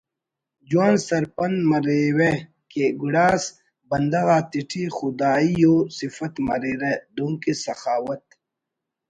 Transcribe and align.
جوان 0.69 0.95
سرپند 1.07 1.57
مریوہ 1.69 2.31
کہ 2.71 2.83
گڑاس 3.01 3.43
بندغ 3.89 4.27
آتیٹی 4.37 4.83
خدائی 4.97 5.53
ءُ 5.73 5.75
سفت 5.97 6.33
مریرہ 6.47 6.91
دنکہ 7.15 7.53
سخاوت 7.63 8.23